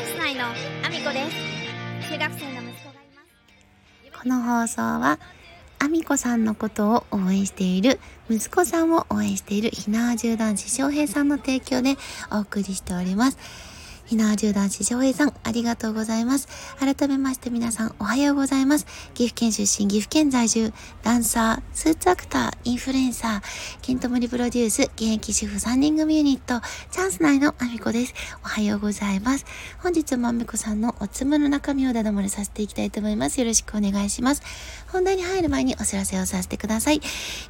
[0.00, 1.30] ンス内のアミコで
[2.00, 3.22] す中学生の息子がいま
[4.12, 5.18] すこの放送は、
[5.78, 8.00] あみこさんのことを応援している、
[8.30, 11.96] 息子さんを応援している、ひなわ縦男子翔平さんの提供で
[12.32, 13.38] お送りしております。
[14.10, 16.48] ひなわ縦男子翔平さん、ありがとうございます。
[16.80, 18.84] 改めまして皆さん、おはようございます。
[19.14, 20.72] 岐阜県出身、岐阜県在住、
[21.04, 23.42] ダンサー、スーツアクター、インフルエンサー、
[23.82, 26.60] ケントモリプロデュース、現役主婦3人組ユニット、
[26.90, 28.12] チャンス内のあみこです。
[28.42, 29.46] おはようございます。
[29.78, 33.38] 本日もあみこさんのおつむの中身をだだ漏れさせていきたいと思います。
[33.38, 34.42] よろしくお願いします。
[34.88, 37.00] 本題に入る前にお知らせをさせてください。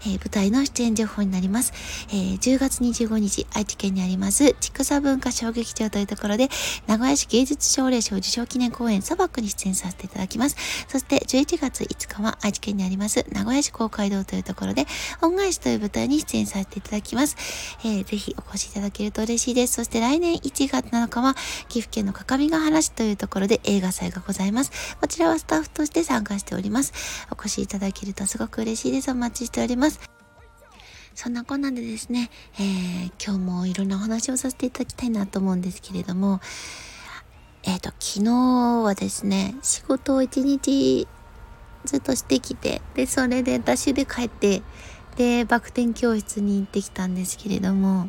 [0.02, 1.72] えー舞台の出演情報になります。
[2.10, 6.49] えー10月25日、愛知県にあります、ちくさ文化小劇場というところで、
[6.86, 10.56] 名古屋市芸術奨励賞受賞記念公演、砂漠に出演させていただきます。
[10.88, 14.86] そして11月5日は愛知県にあります、名古屋市公会堂というところで、
[15.22, 17.36] 恩返しという舞台に出演させていただきます。
[17.84, 19.74] えーぜひお越しいただけると嬉しいです。
[19.74, 21.34] そして来年1月7日は、
[21.68, 24.96] 岐阜県の各務原市というところで映画祭がございます。
[25.00, 26.92] こちらはスタッフとして参加しております。
[27.30, 29.10] お越しいただけるとすごく嬉しいです。
[29.10, 30.19] お待ちしております。
[31.22, 36.40] そんなこんなでですね、えー今日もいろんなお話をさせていただきたいなと思うんですけれども、
[37.62, 38.32] えっ、と、昨日
[38.82, 41.06] はですね、仕事を一日
[41.84, 44.62] ずっとしてきて、で、それでダッシュで帰って、
[45.16, 48.08] で、バク転教室に行ってきたんですけれども、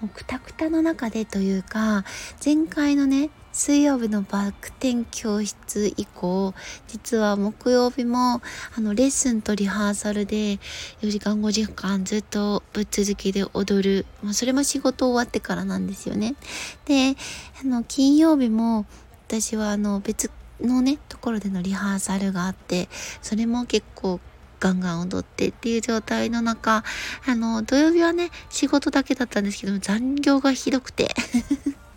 [0.00, 2.06] もうくたくたの中でというか、
[2.42, 3.28] 前回のね、
[3.58, 6.54] 水曜日のバック転教室以降、
[6.86, 8.40] 実は木曜日も、
[8.76, 10.60] あの、レッスンとリハーサルで、
[11.02, 14.06] 4時間5時間ずっとぶっ続きで踊る。
[14.22, 16.36] まあ、それも仕事終わってからなんですよね。
[16.84, 17.16] で、
[17.60, 18.86] あの、金曜日も、
[19.26, 22.88] 私はあの、別のね、ところでのリハーサルがあって、
[23.22, 24.20] それも結構、
[24.60, 26.84] ガンガン踊ってっていう状態の中、
[27.26, 31.12] あの、土曜日はね、仕事だけだったんですけども、残業がひどくて。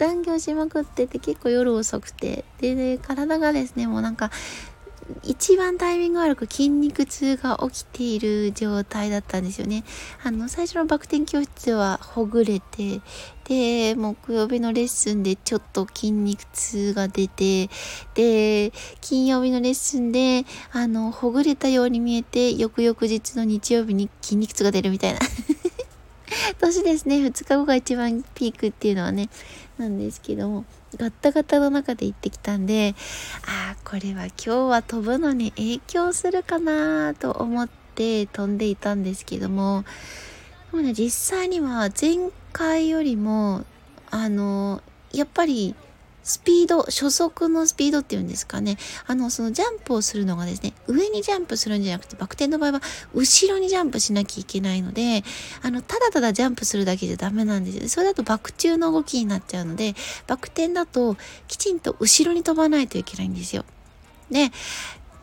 [0.00, 4.30] 残業しまくってて結構夜遅くてでで体がですねもうなんか
[5.22, 9.84] 一番タイミング悪く筋肉痛が起きている状態だったんですよね。
[10.22, 13.00] あの、最初のバク転教室はほぐれて、
[13.44, 17.68] で、木曜日のレッスンでちょっと筋肉痛が出て、
[18.14, 25.18] で、金曜日のレッスンで、あの、ほぐれたように見えて、翌々日の日曜日に筋肉痛が出るみたいな。
[26.60, 29.28] 年ですね、2日後が一番ピークっていうのはね、
[29.78, 30.64] なんですけども、
[30.96, 32.94] ガッタガタの中で行ってきたんで、
[33.46, 39.84] ああ、これは今日は飛ぶのに影響するかなと思って飛んでいたんですけども、
[40.70, 43.64] でもね、実際には前回よりも、
[44.10, 44.82] あの、
[45.12, 45.74] やっぱり、
[46.30, 48.78] スピード、初速のスピードっていうんですかね。
[49.06, 52.82] あの、そのジャンプをするのがですね、上にジャンプするんじゃなくて、バク転の場合は、
[53.12, 55.24] 後ろにジャンプしなきゃいけないので、
[55.62, 57.88] あの、ただただジャンプするだけじゃダメなんですよ。
[57.88, 59.94] それだとバク宙の動きになっちゃうので、
[60.28, 61.16] バク転だと、
[61.48, 63.64] きちんと後ろに飛ばないといけないんですよ。
[64.30, 64.52] で、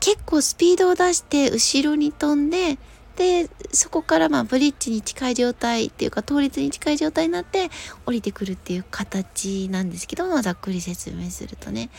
[0.02, 2.78] 結構スピードを出して、後ろに飛んで、
[3.18, 7.70] で、そこからまあブリッジに近い状態っていうか倒立に近い状態になって
[8.06, 11.90] 降りてくるっていう形なんですけど、まざっくり説明するとね。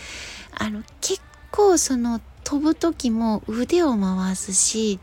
[0.56, 1.20] あの、結
[1.50, 5.00] 構その飛ぶ時も腕を回すし、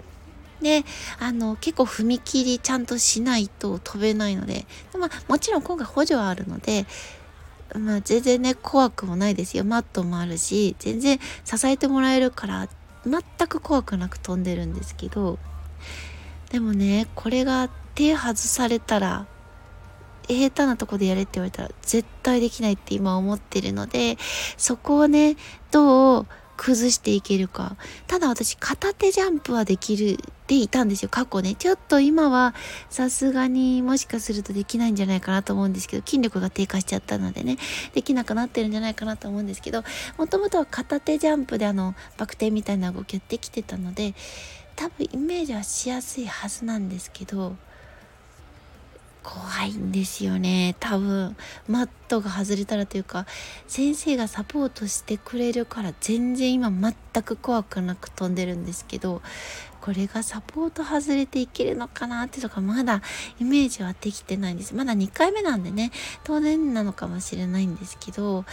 [0.62, 0.86] で、
[1.20, 4.66] あの、結構踏切ちゃんとしないと飛べないので、
[4.98, 6.86] まあもちろん今回補助はあるので、
[7.78, 9.66] まあ全然ね、怖くもないですよ。
[9.66, 12.70] マットもあるし、全然支えてもらえるから、
[13.06, 15.38] 全く怖くなく飛んでるんですけど、
[16.52, 19.28] でもね、これが手外されたら、
[20.28, 24.18] 下手なとこでやれって言われたら絶対できないって今思ってるので、
[24.58, 25.38] そこをね、
[25.72, 27.76] どう崩していけるか。
[28.08, 31.56] ただ私、片手ジャンプはできるっていたんですよ、過去ね。
[31.56, 32.56] ちょっと今は
[32.90, 37.58] さすがにもしかするとできないんじゃないかなと思うんですけど、筋力が低下しちゃったのでね、
[37.94, 39.84] できなくなってるんじゃないかなと思うんですけど、
[40.18, 44.14] もともとは片手ジャンプであの、バク転みたいな動きができてたので、
[44.76, 47.56] 多分イメージはしやすいはずなんですけど、
[49.26, 50.76] 怖いんですよね。
[50.80, 51.36] 多分
[51.68, 53.26] マットが外れたらというか
[53.66, 59.24] 先生がサポートしてくれるから全然今全く怖くなく飛んでるんですけど
[59.86, 63.04] これがサポート外れていけるのかなってとかまだ
[63.40, 65.92] イメージはできてないんですまだ2回目なんでね
[66.24, 68.46] 当然なのかもしれないんですけど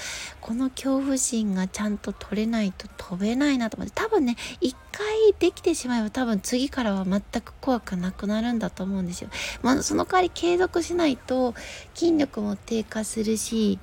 [0.42, 9.30] この恐怖心がちゃんと取れないと飛べないなと思って多分ね1回できてしまえば多分次からは全く怖くなくなるんだと思うんですよ。
[9.62, 11.54] まあ、その代わり継続しないと
[11.94, 13.78] 筋力も低下するし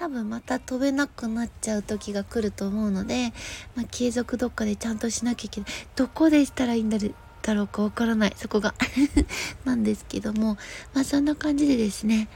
[0.00, 3.34] 多分また飛べなくなっちゃう時が来ると思うので、
[3.76, 5.70] まあ、継続どっかでちゃんとしなきゃいけない。
[5.94, 6.96] どこでしたらいいんだ
[7.54, 8.32] ろうかわからない。
[8.34, 8.74] そこが。
[9.66, 10.56] なんですけども。
[10.94, 12.28] まあそんな感じでですね。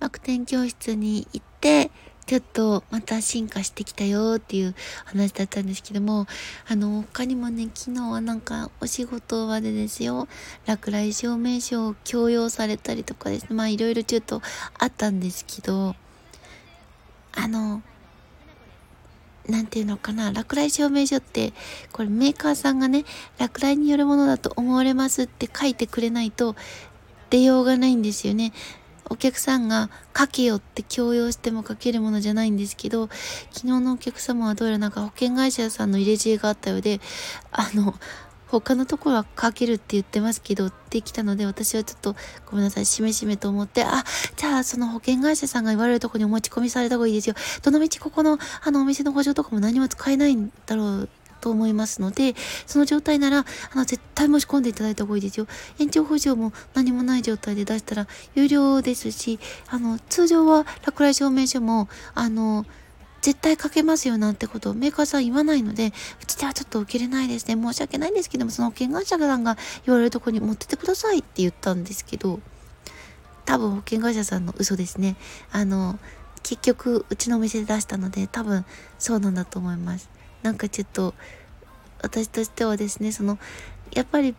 [0.00, 1.90] バク転教室に行って、
[2.30, 6.28] ちょっとまた進化してきたよっていう話だったんですけども、
[6.68, 10.28] あの、他にもね、昨日はなんかお仕事場でですよ、
[10.64, 14.42] 落雷証明書を強要されたりとかですね、まあいろいろちょっと
[14.78, 15.96] あったんですけど、
[17.34, 17.82] あの、
[19.48, 21.52] なんていうのかな、落雷証明書って、
[21.90, 23.06] これメーカーさんがね、
[23.38, 26.54] 落雷によるものだと思われますって書いてくれないと、
[27.30, 28.52] 出ようがないんですよね。
[29.10, 33.08] お客さんが書けよって強要しても書けるものじゃないんですけど、
[33.50, 37.00] 昨日のお客様はどうやらなんか保険会社さんの入れ知恵があったようで、
[37.52, 37.94] あの、
[38.46, 42.16] 他のところは書けるって言ってますけど、できたので、私はちょっと、
[42.46, 44.04] ごめんなさい、しめしめと思って、あ、
[44.36, 47.36] じゃあ、その保険会社さんが言われるところにお持ち込みされた方がいいですよ。
[47.62, 51.08] どのみちここの、あの、お店の補助とかも何も使えないんだろう
[51.40, 52.34] と思いますので、
[52.66, 53.44] その状態なら、あ
[53.76, 55.46] の、絶対申し込んでいただいた方がいいですよ。
[55.78, 59.38] 延長補助も何もない状態で出したら有料ですし、
[59.68, 62.66] あの、通常は落雷証明書も、あの、
[63.22, 65.92] 絶対書けますよなんてことをメーカーさん言わないので、
[66.22, 67.54] うちではちょっと受けれないですね。
[67.54, 72.40] 申し訳ないんですけども、その保険会社さんが言われるとこに持っててくださいって言ったんですけど、
[73.44, 75.16] 多分保険会社さんの嘘ですね。
[75.52, 75.98] あの、
[76.42, 78.64] 結局、うちのお店で出したので、多分
[78.98, 80.08] そうなんだと思います。
[80.42, 81.14] なんかちょっと
[82.02, 83.38] 私としてはですねその
[83.92, 84.34] やっぱり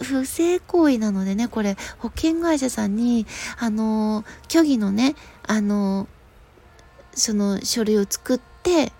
[0.00, 3.26] 不正行為なのでねこれ保険会社さんに
[3.58, 5.14] あの虚偽のね
[5.46, 6.08] あの
[7.14, 8.92] その書類を作って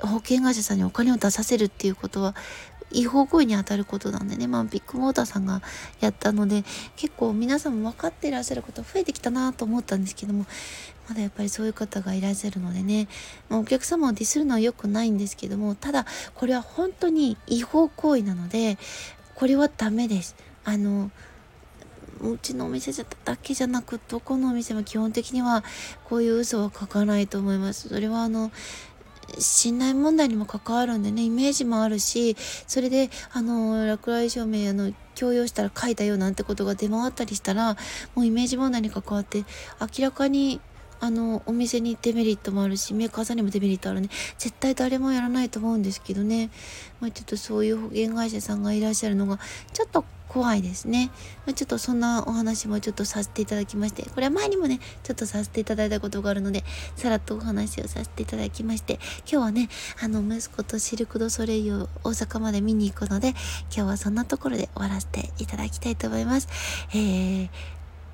[0.00, 2.34] 保険会社さんにお金を出させるっていうことは
[2.90, 5.62] 違法行為に当たることなんでね、まあ、ビッグモーターさんが
[6.00, 6.64] やったので
[6.96, 10.46] 結構皆さんも分かっていらっしゃること増えてきたなと思ったんですけども
[11.08, 13.08] まだやっぱりそういう方がいらっしゃるのでね、
[13.48, 18.78] まあ、お客様をディスるのは良くないんですけどもただこれは本当に違法行為なので
[19.34, 20.34] これはダメです。
[20.64, 21.10] あの
[22.20, 22.92] うちのお店
[23.24, 25.62] だけじゃなくどこのお店も基本的には
[26.04, 27.90] こういう嘘は書かないと思います。
[27.90, 28.50] それはあの
[29.38, 32.36] 信頼問題にも関わるんでね、イメージもあるし、
[32.66, 37.76] それで、あの、落雷証明、あの、強要したら書いたよなんてことが出回ったりしたら、
[38.14, 39.44] もうイメージ問題に関わって、
[39.80, 40.60] 明らかに、
[41.00, 44.08] あの、お店にデメリットもあるし、メーカーさんにもデメリットあるね。
[44.38, 46.50] 絶対誰もやらないと思うんですけどね。
[47.00, 49.38] まあ、ちょっとそういう保険会社さんがいらっしゃるのが、
[49.72, 51.10] ちょっと怖いですね。
[51.54, 56.64] ちょっとそんなお話もちょっとさせていただきまして、これは前にもね、ちょっとさせていただいたことがあるので、
[56.96, 59.68] さらっとお話をさせていただきまして、今日はね、
[60.02, 63.36] あの、息子とシルク・ド・ソレイユを大阪まで見に行くので、今
[63.70, 66.48] 日はそんなところで終わらせていただきたいと思います。
[66.92, 67.48] えー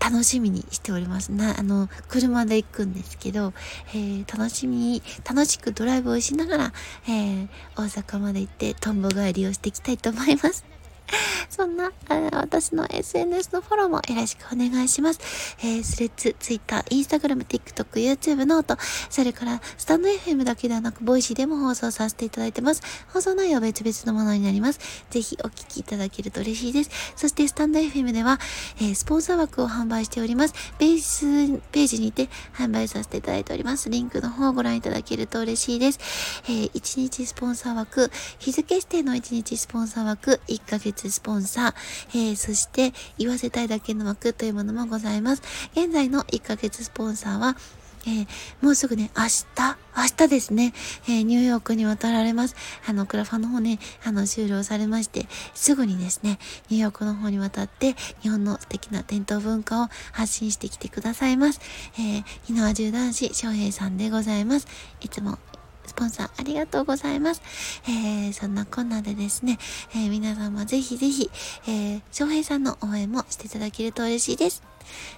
[0.02, 1.30] 楽しみにしております。
[1.30, 3.54] な、あの、車で行くんですけど、
[3.90, 6.72] えー、楽しみ、楽しくドライブをしながら、
[7.06, 10.64] えー、大阪まで行って、トンボ帰りをしていきたいと思います。
[11.50, 11.92] そんな、
[12.32, 15.20] 私の SNS のフォローもよろしくお願いします。
[15.60, 18.76] えー、 Threads、ツイッター、インスタグラム、TikTok、YouTube、 note、
[19.10, 22.82] それから、 stand.fm だけではなく、 Voicy でも放送させていただいてます。
[23.12, 24.80] 放送内容は別々のものになります。
[25.10, 26.90] ぜひお聞きいただけると嬉しいです。
[27.16, 28.38] そして、 stand.fm では、
[28.78, 30.54] えー、スポンサー枠を販売しております。
[30.78, 33.90] ベースページにて販売させていただいております。
[33.90, 35.98] リンクの方をご覧いただけると嬉しいです。
[36.44, 41.74] えー、1日スポンサー枠、日付指定の1日スポンサー枠、1ヶ月スポンサー、
[42.10, 45.42] えー、そして言わせたいだけの枠というものもございます。
[45.72, 47.56] 現在の1ヶ月スポンサーは、
[48.04, 48.26] えー、
[48.60, 49.46] もうすぐね、明日、
[49.96, 50.72] 明日ですね、
[51.06, 52.56] えー、ニューヨークに渡られます。
[52.86, 56.38] あの、クラファンの方ね、あの、終了されまして、すぐにですね、
[56.68, 61.60] ニューヨークの方に渡って、日本の素敵な伝統文化を発信してきてくださいます。
[61.94, 64.66] えー、日の輪中男子、翔平さんでございます。
[65.00, 65.38] いつも
[65.92, 67.42] スポンサーありがとうございます。
[67.86, 69.58] えー、そんなこんなでですね、
[69.94, 71.30] えー、皆様ぜひぜひ、
[71.68, 74.62] えー、翔平さんの応援もしていただけると嬉しいです。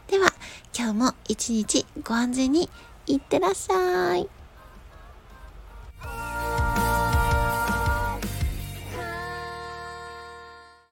[0.08, 0.34] では、
[0.76, 2.68] 今日も一日ご安全に
[3.06, 4.43] いってらっしゃい。